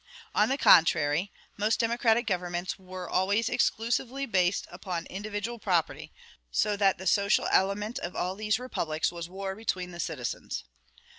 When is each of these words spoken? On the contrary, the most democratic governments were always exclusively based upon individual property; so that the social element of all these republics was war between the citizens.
On 0.33 0.49
the 0.49 0.57
contrary, 0.57 1.31
the 1.55 1.61
most 1.63 1.79
democratic 1.79 2.25
governments 2.25 2.79
were 2.79 3.07
always 3.07 3.49
exclusively 3.49 4.25
based 4.25 4.65
upon 4.71 5.05
individual 5.05 5.59
property; 5.59 6.11
so 6.49 6.75
that 6.75 6.97
the 6.97 7.05
social 7.05 7.45
element 7.51 7.99
of 7.99 8.15
all 8.15 8.33
these 8.33 8.57
republics 8.57 9.11
was 9.11 9.29
war 9.29 9.53
between 9.55 9.91
the 9.91 9.99
citizens. 9.99 10.63